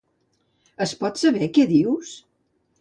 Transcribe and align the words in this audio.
Es 0.85 0.95
pot 1.05 1.23
saber 1.25 1.53
què 1.59 1.69
dius? 1.75 2.19